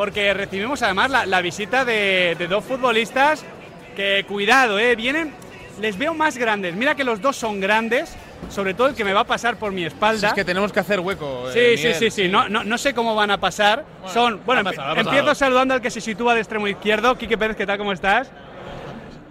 porque 0.00 0.32
recibimos 0.32 0.80
además 0.82 1.10
la, 1.10 1.26
la 1.26 1.42
visita 1.42 1.84
de, 1.84 2.34
de 2.38 2.46
dos 2.46 2.64
futbolistas 2.64 3.44
que, 3.94 4.24
cuidado, 4.26 4.78
eh, 4.78 4.96
vienen, 4.96 5.30
les 5.78 5.98
veo 5.98 6.14
más 6.14 6.38
grandes. 6.38 6.74
Mira 6.74 6.94
que 6.94 7.04
los 7.04 7.20
dos 7.20 7.36
son 7.36 7.60
grandes, 7.60 8.16
sobre 8.48 8.72
todo 8.72 8.86
el 8.86 8.94
que 8.94 9.04
me 9.04 9.12
va 9.12 9.20
a 9.20 9.24
pasar 9.24 9.56
por 9.58 9.72
mi 9.72 9.82
Si 9.82 9.88
espalda. 9.88 10.28
es 10.28 10.32
que 10.32 10.42
tenemos 10.42 10.72
que 10.72 10.80
hacer 10.80 11.00
hueco. 11.00 11.50
Sí, 11.52 11.58
eh, 11.58 11.76
sí, 11.76 11.84
Miguel, 11.88 11.94
sí, 11.98 12.10
sí. 12.10 12.28
No, 12.28 12.48
no, 12.48 12.64
no 12.64 12.78
sé 12.78 12.94
cómo 12.94 13.14
van 13.14 13.30
a 13.30 13.38
pasar. 13.38 13.84
Son, 14.06 14.40
bueno, 14.46 14.62
ha 14.62 14.64
empi- 14.72 14.76
pasado. 14.76 14.96
empiezo 14.96 15.34
saludando 15.34 15.74
al 15.74 15.82
que 15.82 15.90
se 15.90 16.00
sitúa 16.00 16.32
de 16.32 16.40
extremo 16.40 16.66
izquierdo. 16.66 17.18
Quique 17.18 17.36
Pérez, 17.36 17.58
¿qué 17.58 17.66
tal? 17.66 17.76
¿Cómo 17.76 17.92
estás? 17.92 18.30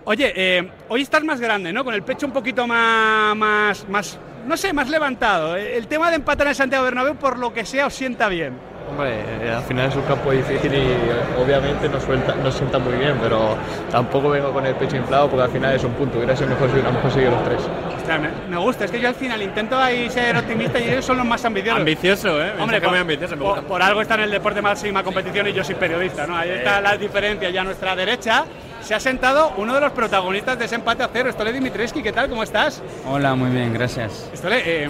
Oye, 0.06 0.32
eh, 0.36 0.70
hoy 0.88 1.02
estás 1.02 1.24
más 1.24 1.40
grande, 1.40 1.74
¿no? 1.74 1.84
Con 1.84 1.96
el 1.96 2.04
pecho 2.04 2.28
un 2.28 2.32
poquito 2.32 2.68
más, 2.68 3.36
más, 3.36 3.90
más, 3.90 4.20
no 4.46 4.56
sé, 4.56 4.72
más 4.72 4.88
levantado. 4.88 5.56
El 5.56 5.88
tema 5.88 6.12
de 6.12 6.18
empatar 6.18 6.46
en 6.46 6.54
Santiago 6.54 6.86
Bernabéu, 6.86 7.16
por 7.16 7.40
lo 7.40 7.52
que 7.56 7.66
sea, 7.66 7.88
os 7.88 7.94
sienta 7.96 8.30
bien. 8.30 8.70
Hombre, 8.90 9.20
eh, 9.42 9.52
al 9.56 9.64
final 9.64 9.88
es 9.90 9.96
un 9.96 10.02
campo 10.02 10.32
difícil 10.32 10.74
y 10.74 10.78
eh, 10.78 11.42
obviamente 11.42 11.88
nos, 11.88 12.04
suelta, 12.04 12.36
nos 12.36 12.54
sienta 12.56 12.80
muy 12.80 12.94
bien, 12.98 13.18
pero 13.22 13.56
tampoco 13.92 14.30
vengo 14.30 14.52
con 14.52 14.66
el 14.66 14.74
pecho 14.76 14.96
inflado 14.98 15.30
porque 15.30 15.44
al 15.44 15.52
final 15.52 15.76
es 15.76 15.84
un 15.84 15.92
punto. 15.94 16.18
Hubiera 16.18 16.36
sido 16.36 16.50
mejor 16.50 16.68
si 16.68 16.74
hubiéramos 16.74 17.02
conseguido 17.02 17.32
los 17.32 17.44
tres. 17.46 17.62
Ostras, 17.98 18.20
me, 18.20 18.30
me 18.50 18.58
gusta, 18.58 18.86
es 18.86 18.92
que 18.92 19.00
yo 19.00 19.08
al 19.10 19.16
final 19.16 19.42
intento 19.42 19.78
ahí 19.78 20.10
ser 20.10 20.36
optimista 20.36 20.80
y 20.80 20.90
ellos 20.90 21.06
son 21.06 21.18
los 21.18 21.26
más 21.26 21.46
ambiciosos. 21.46 21.80
Ambicioso, 21.80 22.42
¿eh? 22.44 22.52
Hombre, 22.60 22.82
por, 22.82 22.90
muy 22.90 23.00
ambicioso, 23.00 23.36
me 23.36 23.42
por- 23.44 23.52
gusta. 23.56 23.68
por 23.68 23.82
algo 23.82 24.02
está 24.02 24.16
en 24.16 24.22
el 24.22 24.32
deporte 24.32 24.62
máxima 24.62 25.04
competición 25.04 25.48
y 25.48 25.54
yo 25.54 25.64
soy 25.64 25.76
periodista, 25.76 26.26
¿no? 26.28 26.36
Ahí 26.36 26.50
está 26.50 26.82
la 26.82 26.98
diferencia 26.98 27.50
ya 27.52 27.62
a 27.62 27.66
nuestra 27.66 27.96
derecha. 27.96 28.46
Se 28.82 28.96
ha 28.96 29.00
sentado 29.00 29.54
uno 29.58 29.76
de 29.76 29.82
los 29.82 29.92
protagonistas 29.92 30.58
de 30.58 30.66
ese 30.66 30.76
empate 30.76 31.04
a 31.04 31.10
cero, 31.12 31.32
Stole 31.32 31.54
Dimitrescu, 31.54 32.02
¿qué 32.02 32.12
tal? 32.12 32.30
¿Cómo 32.30 32.44
estás? 32.44 32.82
Hola, 33.06 33.36
muy 33.36 33.52
bien, 33.52 33.74
gracias. 33.74 34.30
Stole, 34.36 34.62
eh, 34.66 34.90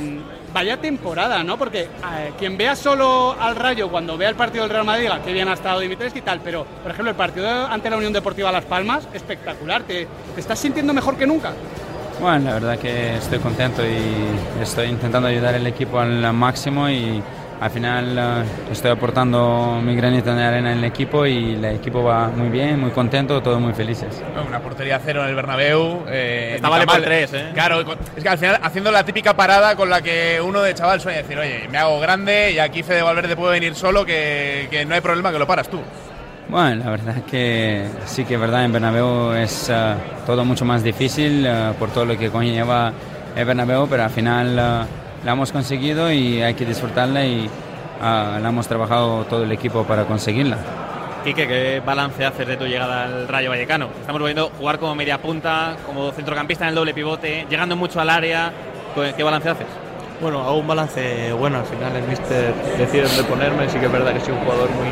vaya 0.54 0.78
temporada, 0.78 1.44
¿no? 1.44 1.58
Porque 1.58 1.82
eh, 1.82 2.32
quien 2.38 2.58
vea 2.58 2.76
solo 2.76 3.36
al 3.40 3.56
Rayo 3.56 3.90
cuando 3.90 4.18
vea 4.18 4.30
el 4.30 4.36
partido 4.36 4.64
del 4.64 4.72
Real 4.72 4.86
Madrid, 4.86 5.04
diga 5.04 5.22
qué 5.24 5.34
bien 5.34 5.50
ha 5.50 5.54
estado 5.54 5.80
Dimitrescu 5.80 6.20
y 6.20 6.22
tal, 6.22 6.40
pero, 6.42 6.66
por 6.66 6.92
ejemplo, 6.92 7.10
el 7.10 7.18
partido 7.18 7.50
ante 7.66 7.90
la 7.90 7.98
Unión 7.98 8.14
Deportiva 8.14 8.52
Las 8.52 8.66
Palmas, 8.66 9.08
espectacular. 9.14 9.84
¿Te, 9.84 10.08
te 10.34 10.40
estás 10.40 10.60
sintiendo 10.60 10.94
mejor 10.94 11.18
que 11.18 11.28
nunca? 11.28 11.52
Bueno, 12.22 12.46
la 12.46 12.54
verdad 12.54 12.78
que 12.78 13.16
estoy 13.16 13.40
contento 13.40 13.82
y 13.86 14.62
estoy 14.62 14.88
intentando 14.88 15.28
ayudar 15.28 15.56
al 15.56 15.66
equipo 15.66 16.00
al 16.00 16.34
máximo 16.34 16.90
y 16.90 17.24
al 17.60 17.70
final 17.70 18.18
eh, 18.18 18.72
estoy 18.72 18.92
aportando 18.92 19.80
mi 19.84 19.96
granito 19.96 20.34
de 20.34 20.44
arena 20.44 20.72
en 20.72 20.78
el 20.80 20.84
equipo 20.86 21.26
y 21.26 21.56
el 21.56 21.66
equipo 21.66 22.04
va 22.04 22.30
muy 22.30 22.50
bien, 22.50 22.80
muy 22.80 22.92
contento, 22.92 23.42
todos 23.42 23.60
muy 23.60 23.74
felices. 23.74 24.22
Una 24.48 24.60
portería 24.60 25.00
cero 25.04 25.24
en 25.24 25.30
el 25.30 25.36
Bernabéu. 25.36 26.04
Eh, 26.08 26.54
Esta 26.56 26.68
ni 26.68 26.72
vale 26.72 26.86
por 26.86 26.96
mal. 26.96 27.04
tres, 27.04 27.34
¿eh? 27.34 27.50
Claro, 27.54 27.82
es 28.16 28.24
que 28.24 28.30
al 28.30 28.38
final 28.38 28.60
haciendo 28.64 28.92
la 28.92 29.04
típica 29.04 29.36
parada 29.36 29.76
con 29.76 29.90
la 29.90 30.02
que 30.02 30.40
uno 30.44 30.62
de 30.62 30.74
chaval 30.74 31.02
sueña 31.02 31.18
decir, 31.20 31.38
oye, 31.38 31.68
me 31.70 31.78
hago 31.78 32.00
grande 32.00 32.52
y 32.54 32.60
aquí 32.60 32.82
Fede 32.84 33.02
Valverde 33.02 33.36
puede 33.36 33.54
venir 33.54 33.76
solo, 33.76 34.06
que, 34.06 34.68
que 34.72 34.86
no 34.86 34.96
hay 34.96 35.02
problema, 35.02 35.32
que 35.32 35.40
lo 35.40 35.48
paras 35.48 35.68
tú. 35.70 35.82
Bueno, 36.48 36.84
la 36.84 36.90
verdad 36.92 37.16
que 37.30 37.86
sí 38.06 38.26
que 38.26 38.34
es 38.36 38.40
verdad, 38.40 38.64
en 38.66 38.72
Bernabéu 38.74 39.34
es 39.34 39.70
eh, 39.70 39.94
todo 40.26 40.44
mucho 40.46 40.66
más 40.66 40.82
difícil 40.82 41.46
eh, 41.46 41.74
por 41.78 41.90
todo 41.92 42.06
lo 42.06 42.18
que 42.18 42.30
conlleva 42.30 42.92
el 43.36 43.46
Bernabéu, 43.46 43.86
pero 43.88 44.04
al 44.06 44.10
final 44.10 44.88
la 45.24 45.32
hemos 45.34 45.52
conseguido 45.52 46.12
y 46.12 46.42
hay 46.42 46.54
que 46.54 46.66
disfrutarla 46.66 47.26
y 47.26 47.46
eh, 47.46 47.50
la 48.02 48.50
hemos 48.50 48.68
trabajado 48.68 49.26
todo 49.26 49.44
el 49.44 49.52
equipo 49.52 49.84
para 49.84 50.06
conseguirla. 50.06 50.58
Quique, 51.24 51.48
¿qué 51.48 51.82
balance 51.86 52.26
haces 52.26 52.48
de 52.48 52.56
tu 52.56 52.66
llegada 52.66 53.04
al 53.04 53.28
Rayo 53.28 53.50
Vallecano? 53.50 53.90
Estamos 54.00 54.24
viendo 54.24 54.50
jugar 54.58 54.80
como 54.80 54.96
media 54.96 55.22
punta, 55.22 55.76
como 55.86 56.12
centrocampista 56.12 56.64
en 56.64 56.70
el 56.70 56.76
doble 56.76 56.94
pivote, 56.94 57.46
llegando 57.50 57.76
mucho 57.76 58.00
al 58.00 58.10
área. 58.10 58.54
¿Qué 58.96 59.14
qué 59.16 59.24
balance 59.24 59.50
haces? 59.50 59.68
Bueno, 60.22 60.42
hago 60.42 60.58
un 60.58 60.68
balance 60.68 61.34
bueno. 61.34 61.60
Al 61.60 61.66
final 61.66 61.96
el 61.96 62.04
míster 62.04 62.54
decide 62.78 63.04
dónde 63.04 63.24
ponerme. 63.24 63.70
Sí 63.70 63.80
que 63.80 63.86
es 63.88 63.92
verdad 63.92 64.14
que 64.14 64.22
soy 64.22 64.34
un 64.34 64.40
jugador 64.40 64.70
muy, 64.72 64.90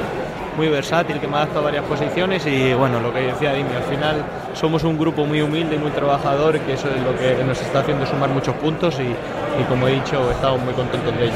muy 0.57 0.67
versátil, 0.67 1.19
que 1.19 1.27
me 1.27 1.37
adapta 1.37 1.59
a 1.59 1.61
varias 1.61 1.85
posiciones 1.85 2.45
y 2.47 2.73
bueno, 2.73 2.99
lo 2.99 3.13
que 3.13 3.19
decía 3.21 3.53
Dimi, 3.53 3.73
al 3.75 3.83
final 3.83 4.25
somos 4.53 4.83
un 4.83 4.97
grupo 4.97 5.23
muy 5.25 5.39
humilde 5.41 5.75
y 5.75 5.79
muy 5.79 5.91
trabajador, 5.91 6.59
que 6.59 6.73
eso 6.73 6.89
es 6.89 7.01
lo 7.03 7.15
que 7.15 7.43
nos 7.43 7.61
está 7.61 7.79
haciendo 7.79 8.05
sumar 8.07 8.29
muchos 8.29 8.55
puntos 8.55 8.99
y, 8.99 9.03
y 9.03 9.63
como 9.69 9.87
he 9.87 9.91
dicho, 9.91 10.31
estamos 10.31 10.59
muy 10.61 10.73
contentos 10.73 11.15
de 11.15 11.25
ello. 11.25 11.33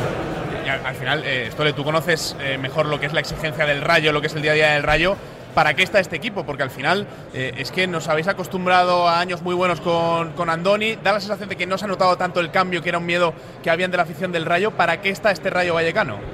Y 0.66 0.70
al, 0.70 0.86
al 0.86 0.96
final, 0.96 1.24
eh, 1.24 1.50
Stole, 1.52 1.74
tú 1.74 1.84
conoces 1.84 2.36
eh, 2.42 2.58
mejor 2.58 2.88
lo 2.88 3.00
que 3.00 3.06
es 3.06 3.14
la 3.14 3.20
exigencia 3.20 3.66
del 3.66 3.82
Rayo, 3.82 4.12
lo 4.12 4.22
que 4.22 4.28
es 4.28 4.36
el 4.36 4.42
día 4.42 4.52
a 4.52 4.56
día 4.56 4.72
del 4.74 4.84
Rayo. 4.84 5.16
¿Para 5.54 5.74
qué 5.74 5.84
está 5.84 6.00
este 6.00 6.16
equipo? 6.16 6.46
Porque 6.46 6.64
al 6.64 6.70
final 6.70 7.06
eh, 7.34 7.54
es 7.58 7.72
que 7.72 7.86
nos 7.86 8.08
habéis 8.08 8.30
acostumbrado 8.30 9.08
a 9.08 9.20
años 9.20 9.42
muy 9.42 9.54
buenos 9.54 9.82
con, 9.82 10.32
con 10.32 10.50
Andoni. 10.50 10.96
Da 10.96 11.12
la 11.12 11.20
sensación 11.20 11.50
de 11.50 11.58
que 11.58 11.68
no 11.68 11.78
se 11.78 11.86
ha 11.86 11.88
notado 11.90 12.16
tanto 12.16 12.40
el 12.40 12.52
cambio, 12.52 12.82
que 12.82 12.90
era 12.90 13.00
un 13.00 13.06
miedo 13.06 13.34
que 13.62 13.70
habían 13.70 13.92
de 13.92 13.98
la 13.98 14.04
afición 14.04 14.32
del 14.32 14.46
Rayo. 14.46 14.72
¿Para 14.72 15.02
qué 15.02 15.10
está 15.10 15.30
este 15.30 15.50
Rayo 15.50 15.74
Vallecano? 15.74 16.31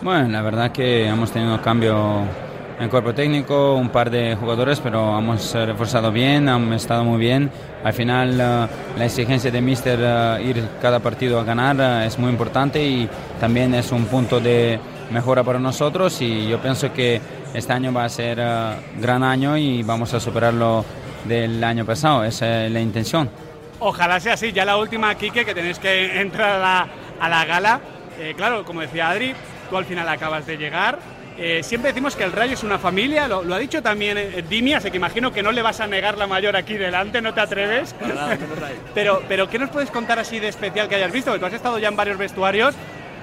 Bueno, 0.00 0.28
la 0.28 0.42
verdad 0.42 0.70
que 0.70 1.06
hemos 1.06 1.32
tenido 1.32 1.60
cambio 1.60 2.22
en 2.78 2.88
cuerpo 2.88 3.12
técnico, 3.12 3.74
un 3.74 3.88
par 3.88 4.10
de 4.10 4.36
jugadores, 4.36 4.78
pero 4.78 5.18
hemos 5.18 5.52
eh, 5.56 5.66
reforzado 5.66 6.12
bien, 6.12 6.48
hemos 6.48 6.76
estado 6.76 7.02
muy 7.02 7.18
bien. 7.18 7.50
Al 7.82 7.92
final 7.92 8.40
eh, 8.40 8.66
la 8.96 9.04
exigencia 9.04 9.50
de 9.50 9.60
Mister 9.60 9.98
eh, 10.00 10.42
ir 10.44 10.68
cada 10.80 11.00
partido 11.00 11.40
a 11.40 11.44
ganar 11.44 12.04
es 12.04 12.16
muy 12.16 12.30
importante 12.30 12.80
y 12.80 13.08
también 13.40 13.74
es 13.74 13.90
un 13.90 14.04
punto 14.04 14.38
de 14.38 14.78
mejora 15.10 15.42
para 15.42 15.58
nosotros 15.58 16.20
y 16.22 16.48
yo 16.48 16.60
pienso 16.60 16.92
que 16.92 17.20
este 17.52 17.72
año 17.72 17.92
va 17.92 18.04
a 18.04 18.08
ser 18.08 18.36
gran 19.00 19.24
año 19.24 19.56
y 19.56 19.82
vamos 19.82 20.14
a 20.14 20.20
superarlo 20.20 20.84
del 21.24 21.62
año 21.64 21.84
pasado, 21.84 22.22
esa 22.22 22.66
es 22.66 22.70
la 22.70 22.80
intención. 22.80 23.28
Ojalá 23.80 24.20
sea 24.20 24.34
así. 24.34 24.52
Ya 24.52 24.64
la 24.64 24.76
última, 24.76 25.14
Quique, 25.14 25.44
que 25.44 25.54
tenéis 25.54 25.78
que 25.78 26.20
entrar 26.20 26.56
a 26.56 26.58
la, 26.58 26.88
a 27.20 27.28
la 27.28 27.44
gala. 27.44 27.80
Eh, 28.18 28.34
claro, 28.36 28.64
como 28.64 28.80
decía 28.80 29.10
Adri, 29.10 29.34
tú 29.68 29.76
al 29.76 29.84
final 29.84 30.08
acabas 30.08 30.46
de 30.46 30.56
llegar. 30.56 30.98
Eh, 31.40 31.62
siempre 31.62 31.92
decimos 31.92 32.16
que 32.16 32.24
el 32.24 32.32
Rayo 32.32 32.54
es 32.54 32.64
una 32.64 32.80
familia, 32.80 33.28
lo, 33.28 33.44
lo 33.44 33.54
ha 33.54 33.58
dicho 33.58 33.80
también 33.80 34.18
eh, 34.18 34.42
Dimi, 34.48 34.74
así 34.74 34.90
que 34.90 34.96
imagino 34.96 35.32
que 35.32 35.40
no 35.40 35.52
le 35.52 35.62
vas 35.62 35.78
a 35.78 35.86
negar 35.86 36.18
la 36.18 36.26
mayor 36.26 36.56
aquí 36.56 36.74
delante, 36.74 37.22
no 37.22 37.32
te 37.32 37.40
atreves. 37.40 37.94
pero, 38.94 39.22
pero, 39.28 39.48
¿qué 39.48 39.56
nos 39.56 39.70
puedes 39.70 39.90
contar 39.90 40.18
así 40.18 40.40
de 40.40 40.48
especial 40.48 40.88
que 40.88 40.96
hayas 40.96 41.12
visto? 41.12 41.30
Porque 41.30 41.40
tú 41.40 41.46
has 41.46 41.52
estado 41.52 41.78
ya 41.78 41.88
en 41.88 41.96
varios 41.96 42.18
vestuarios 42.18 42.74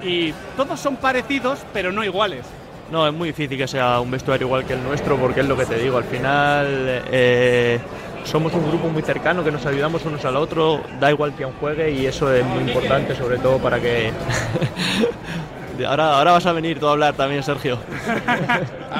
y 0.02 0.32
todos 0.56 0.80
son 0.80 0.96
parecidos, 0.96 1.58
pero 1.74 1.92
no 1.92 2.02
iguales. 2.04 2.46
No, 2.90 3.06
es 3.06 3.12
muy 3.12 3.28
difícil 3.28 3.58
que 3.58 3.68
sea 3.68 4.00
un 4.00 4.10
vestuario 4.10 4.46
igual 4.46 4.64
que 4.64 4.72
el 4.72 4.82
nuestro 4.82 5.16
porque 5.16 5.40
es 5.40 5.46
lo 5.48 5.56
que 5.56 5.66
te 5.66 5.76
digo, 5.76 5.98
al 5.98 6.04
final 6.04 7.02
eh, 7.10 7.78
somos 8.24 8.54
un 8.54 8.66
grupo 8.68 8.88
muy 8.88 9.02
cercano 9.02 9.44
que 9.44 9.50
nos 9.50 9.66
ayudamos 9.66 10.04
unos 10.04 10.24
al 10.24 10.36
otro, 10.36 10.82
da 11.00 11.10
igual 11.10 11.32
quién 11.36 11.50
juegue 11.60 11.90
y 11.90 12.06
eso 12.06 12.32
es 12.32 12.44
muy 12.44 12.70
importante 12.70 13.14
sobre 13.14 13.38
todo 13.38 13.58
para 13.58 13.78
que... 13.78 14.10
ahora, 15.84 16.16
ahora 16.18 16.32
vas 16.32 16.46
a 16.46 16.52
venir 16.52 16.78
tú 16.80 16.88
a 16.88 16.92
hablar 16.92 17.14
también, 17.14 17.42
Sergio. 17.42 17.78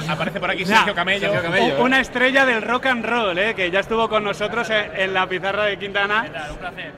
Aparece 0.09 0.41
por 0.41 0.50
aquí 0.50 0.64
Sergio 0.64 0.94
Camello. 0.94 1.20
Sergio 1.32 1.42
Camello. 1.42 1.78
U- 1.78 1.84
Una 1.84 2.00
estrella 2.00 2.44
del 2.44 2.62
rock 2.62 2.87
and 2.87 3.04
roll, 3.04 3.38
eh, 3.38 3.54
que 3.54 3.70
ya 3.70 3.81
estuvo 3.81 4.09
con 4.09 4.25
nosotros 4.25 4.69
en, 4.70 4.91
en 4.97 5.14
la 5.14 5.26
pizarra 5.28 5.64
de 5.64 5.78
Quintana. 5.78 6.26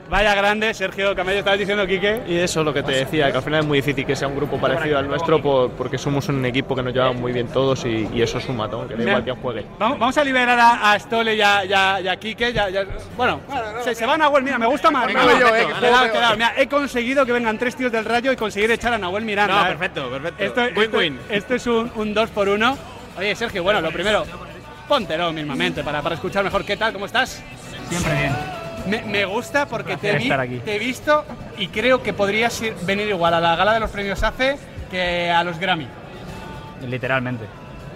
Vaya 0.09 0.35
grande, 0.35 0.73
Sergio 0.73 1.15
Camello, 1.15 1.39
estabas 1.39 1.59
diciendo, 1.59 1.85
Quique. 1.87 2.21
Y 2.27 2.37
eso 2.37 2.59
es 2.61 2.65
lo 2.65 2.73
que 2.73 2.83
te 2.83 2.91
decía, 2.91 3.31
que 3.31 3.37
al 3.37 3.43
final 3.43 3.61
es 3.61 3.65
muy 3.65 3.77
difícil 3.79 4.05
que 4.05 4.15
sea 4.15 4.27
un 4.27 4.35
grupo 4.35 4.57
parecido 4.59 4.97
al 4.97 5.07
nuestro 5.07 5.41
por- 5.41 5.71
porque 5.71 5.97
somos 5.97 6.27
un 6.29 6.43
equipo 6.45 6.75
que 6.75 6.83
nos 6.83 6.93
llevamos 6.93 7.17
muy 7.17 7.31
bien 7.31 7.47
todos 7.47 7.85
y, 7.85 8.09
y 8.13 8.21
eso 8.21 8.39
suma, 8.39 8.67
¿no? 8.67 8.87
que 8.87 8.95
da 8.95 9.03
igual 9.03 9.23
quién 9.23 9.35
juegue. 9.37 9.65
Vamos, 9.77 9.99
vamos 9.99 10.17
a 10.17 10.23
liberar 10.23 10.59
a, 10.59 10.91
a 10.91 10.99
Stole 10.99 11.35
y 11.35 11.41
a, 11.41 11.65
y 11.65 11.73
a- 11.73 12.01
y 12.01 12.07
a 12.07 12.15
Quique. 12.17 12.51
ya- 12.53 12.69
ya- 12.69 12.85
bueno, 13.15 13.39
se, 13.83 13.95
se 13.95 14.05
van 14.05 14.21
a 14.21 14.25
Nahuel, 14.25 14.43
mira, 14.43 14.57
me 14.59 14.67
gusta 14.67 14.91
más. 14.91 15.07
Venga, 15.07 15.23
yo, 15.23 15.29
gusta. 15.47 15.59
eh, 15.61 15.65
que 15.67 15.73
Quedado, 15.79 15.97
juego 15.97 16.13
quedado. 16.13 16.35
peor. 16.35 16.37
Mira, 16.37 16.53
he 16.57 16.67
conseguido 16.67 17.25
que 17.25 17.31
vengan 17.31 17.57
tres 17.57 17.75
tíos 17.75 17.91
del 17.91 18.03
Rayo 18.05 18.31
y 18.31 18.35
conseguir 18.35 18.69
echar 18.71 18.93
a 18.93 18.97
Nahuel 18.97 19.23
Miranda. 19.23 19.68
Perfecto, 19.77 20.09
perfecto. 20.09 20.43
Esto, 20.43 20.61
esto- 20.63 20.79
Win-win. 20.97 21.19
esto 21.29 21.55
es 21.55 21.67
un, 21.67 21.91
un 21.95 22.13
dos 22.13 22.29
por 22.29 22.49
uno. 22.49 22.77
Oye, 23.17 23.35
Sergio, 23.35 23.63
bueno, 23.63 23.81
lo 23.81 23.91
primero, 23.91 24.25
póntelo 24.87 25.31
mismamente 25.33 25.83
para, 25.83 26.01
para 26.01 26.15
escuchar 26.15 26.43
mejor. 26.43 26.65
¿Qué 26.65 26.77
tal? 26.77 26.93
¿Cómo 26.93 27.05
estás? 27.05 27.41
Siempre 27.89 28.13
bien. 28.13 28.33
Me, 28.87 29.01
me 29.03 29.25
gusta 29.25 29.65
porque 29.67 29.97
te, 29.97 30.13
vi- 30.17 30.23
estar 30.23 30.39
aquí. 30.39 30.59
te 30.59 30.75
he 30.75 30.79
visto 30.79 31.25
y 31.57 31.67
creo 31.67 32.01
que 32.01 32.13
podrías 32.13 32.61
ir- 32.61 32.73
venir 32.85 33.09
igual 33.09 33.33
a 33.33 33.39
la 33.41 33.55
gala 33.55 33.73
de 33.73 33.79
los 33.81 33.89
premios 33.91 34.23
ACE 34.23 34.57
que 34.89 35.29
a 35.29 35.43
los 35.43 35.59
Grammy. 35.59 35.87
Literalmente. 36.87 37.45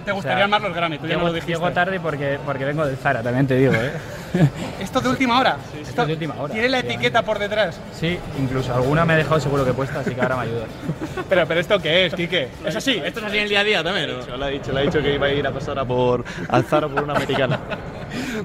Te 0.05 0.11
gustarían 0.11 0.49
más 0.49 0.61
los 0.61 0.73
Grammy, 0.75 0.97
tú 0.97 1.03
ya 1.05 1.11
Llego, 1.11 1.21
me 1.21 1.27
lo 1.27 1.33
dijiste. 1.33 1.53
llego 1.53 1.71
tarde 1.71 1.99
porque, 1.99 2.37
porque 2.45 2.65
vengo 2.65 2.85
del 2.85 2.97
Zara, 2.97 3.23
también 3.23 3.47
te 3.47 3.55
digo, 3.55 3.73
¿eh? 3.73 3.91
Esto 4.81 4.99
de 5.01 5.09
última 5.09 5.39
hora. 5.39 5.57
esto 5.81 6.01
es 6.01 6.07
de 6.07 6.13
última 6.13 6.35
hora, 6.39 6.53
Tiene 6.53 6.69
la 6.69 6.79
etiqueta 6.79 7.21
por 7.23 7.39
detrás. 7.39 7.79
Sí, 7.99 8.17
incluso 8.39 8.73
alguna 8.73 9.05
me 9.05 9.13
he 9.13 9.17
dejado 9.17 9.39
seguro 9.39 9.63
que 9.65 9.73
puesta, 9.73 9.99
así 9.99 10.13
que 10.15 10.21
ahora 10.21 10.37
me 10.37 10.41
ayudas. 10.43 10.67
Pero, 11.29 11.47
pero 11.47 11.59
¿esto 11.59 11.79
qué 11.79 12.05
es, 12.07 12.13
Quique? 12.13 12.47
Es 12.65 12.75
así. 12.75 13.01
Esto 13.03 13.19
es 13.19 13.25
así 13.27 13.37
en 13.37 13.43
el 13.43 13.49
día 13.49 13.59
a 13.61 13.63
día 13.63 13.83
también, 13.83 14.09
¿no? 14.27 14.37
Le 14.37 14.45
ha 14.45 14.47
dicho, 14.49 14.71
le 14.71 14.79
ha 14.79 14.83
dicho 14.83 15.01
que 15.01 15.13
iba 15.15 15.27
a 15.27 15.31
ir 15.31 15.45
a 15.47 15.51
pasar 15.51 15.77
a 15.79 15.85
por 15.85 16.23
al 16.49 16.63
Zara 16.63 16.87
por 16.87 17.03
una 17.03 17.13
americana. 17.13 17.59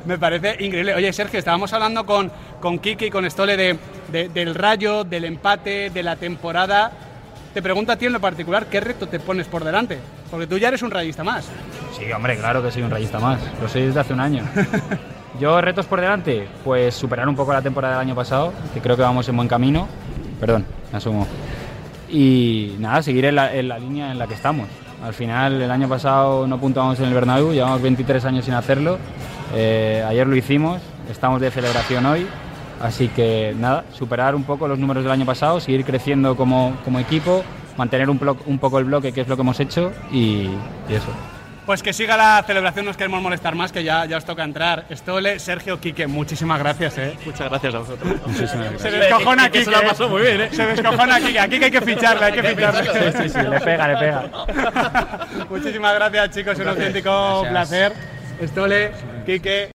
Me 0.06 0.18
parece 0.18 0.56
increíble. 0.64 0.94
Oye, 0.94 1.12
Sergio, 1.12 1.38
estábamos 1.38 1.72
hablando 1.72 2.06
con, 2.06 2.30
con 2.60 2.78
Kike 2.78 3.06
y 3.06 3.10
con 3.10 3.28
Stole 3.30 3.56
de, 3.56 3.78
de- 4.12 4.28
del 4.28 4.54
rayo, 4.54 5.04
del 5.04 5.24
empate, 5.24 5.90
de 5.90 6.02
la 6.02 6.16
temporada. 6.16 6.92
Te 7.52 7.60
pregunto 7.62 7.92
a 7.92 7.96
ti 7.96 8.06
en 8.06 8.12
lo 8.12 8.20
particular, 8.20 8.66
¿qué 8.66 8.80
reto 8.80 9.08
te 9.08 9.18
pones 9.20 9.46
por 9.48 9.64
delante? 9.64 9.98
Porque 10.30 10.46
tú 10.46 10.56
ya 10.58 10.68
eres 10.68 10.82
un 10.82 10.90
rayista 10.90 11.24
más. 11.24 11.46
Sí, 11.98 12.10
hombre, 12.12 12.36
claro 12.38 12.62
que 12.62 12.70
soy 12.70 12.82
un 12.82 12.90
rayista 12.90 13.18
más. 13.18 13.40
Lo 13.60 13.68
soy 13.68 13.86
desde 13.86 14.00
hace 14.00 14.12
un 14.12 14.20
año. 14.20 14.44
Yo, 15.40 15.60
retos 15.60 15.86
por 15.86 16.00
delante, 16.00 16.48
pues 16.64 16.94
superar 16.94 17.28
un 17.28 17.36
poco 17.36 17.52
la 17.52 17.62
temporada 17.62 17.98
del 17.98 18.08
año 18.08 18.14
pasado, 18.14 18.52
que 18.74 18.80
creo 18.80 18.96
que 18.96 19.02
vamos 19.02 19.28
en 19.28 19.36
buen 19.36 19.48
camino. 19.48 19.86
Perdón, 20.40 20.64
me 20.90 20.98
asumo. 20.98 21.26
Y 22.08 22.74
nada, 22.78 23.02
seguir 23.02 23.26
en 23.26 23.36
la, 23.36 23.54
en 23.54 23.68
la 23.68 23.78
línea 23.78 24.10
en 24.10 24.18
la 24.18 24.26
que 24.26 24.34
estamos. 24.34 24.66
Al 25.02 25.14
final, 25.14 25.60
el 25.60 25.70
año 25.70 25.88
pasado 25.88 26.46
no 26.46 26.58
puntuamos 26.58 26.98
en 26.98 27.06
el 27.06 27.14
Bernabéu, 27.14 27.52
llevamos 27.52 27.80
23 27.82 28.24
años 28.24 28.44
sin 28.44 28.54
hacerlo. 28.54 28.98
Eh, 29.54 30.04
ayer 30.08 30.26
lo 30.26 30.34
hicimos, 30.34 30.80
estamos 31.10 31.40
de 31.40 31.50
celebración 31.50 32.04
hoy. 32.06 32.26
Así 32.80 33.08
que 33.08 33.54
nada, 33.58 33.84
superar 33.92 34.34
un 34.34 34.44
poco 34.44 34.66
los 34.66 34.78
números 34.78 35.02
del 35.02 35.12
año 35.12 35.26
pasado, 35.26 35.60
seguir 35.60 35.84
creciendo 35.84 36.36
como, 36.36 36.76
como 36.84 36.98
equipo, 36.98 37.44
mantener 37.76 38.08
un, 38.08 38.20
un 38.46 38.58
poco 38.58 38.78
el 38.78 38.84
bloque, 38.84 39.12
que 39.12 39.20
es 39.20 39.28
lo 39.28 39.36
que 39.36 39.42
hemos 39.42 39.60
hecho, 39.60 39.92
y 40.12 40.48
eso. 40.88 41.10
Pues 41.68 41.82
que 41.82 41.92
siga 41.92 42.16
la 42.16 42.42
celebración, 42.46 42.86
no 42.86 42.92
os 42.92 42.96
queremos 42.96 43.20
molestar 43.20 43.54
más, 43.54 43.72
que 43.72 43.84
ya, 43.84 44.06
ya 44.06 44.16
os 44.16 44.24
toca 44.24 44.42
entrar. 44.42 44.86
Estole, 44.88 45.38
Sergio, 45.38 45.78
Quique, 45.78 46.06
muchísimas 46.06 46.58
gracias, 46.58 46.96
¿eh? 46.96 47.14
Muchas 47.26 47.50
gracias 47.50 47.74
a 47.74 47.78
vosotros. 47.80 48.10
Muchísimas 48.26 48.68
Se 48.80 48.88
gracias. 48.88 48.92
descojona 49.00 49.50
Quique 49.50 49.64
se 49.66 49.70
la 49.70 49.82
pasó 49.82 50.08
muy 50.08 50.22
bien, 50.22 50.40
¿eh? 50.40 50.48
Se 50.50 50.64
descojona 50.64 51.20
Quique. 51.20 51.38
A 51.38 51.46
Quique 51.46 51.66
hay 51.66 51.70
que 51.70 51.82
ficharle, 51.82 52.24
hay 52.24 52.32
que 52.32 52.42
ficharle. 52.42 53.12
Sí, 53.12 53.28
sí, 53.28 53.38
le 53.42 53.60
pega, 53.60 53.86
le 53.86 53.96
pega. 53.98 54.30
Muchísimas 55.50 55.94
gracias, 55.94 56.30
chicos. 56.30 56.58
Un 56.58 56.68
auténtico 56.68 57.44
placer. 57.50 57.92
Estole, 58.40 58.92
Quique. 59.26 59.70